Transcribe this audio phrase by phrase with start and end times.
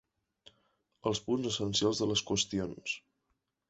[1.11, 3.01] Els punts essencials de les qüestions.